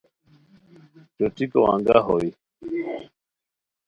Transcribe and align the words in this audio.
چوٹیکو 1.15 1.59
انگہ 1.73 1.97
ہوئے 2.05 2.29